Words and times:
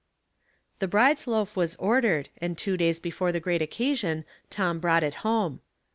The 0.79 0.87
bride's 0.87 1.27
loaf 1.27 1.55
was 1.55 1.75
ordered, 1.75 2.29
and 2.41 2.57
two 2.57 2.75
days 2.75 2.99
before 2.99 3.31
the 3.31 3.39
great 3.39 3.61
occasion 3.61 4.25
Tom 4.49 4.79
brought 4.79 5.03
it 5.03 5.13
home. 5.21 5.59